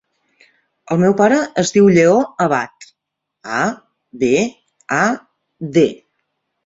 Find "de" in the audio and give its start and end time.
5.79-5.85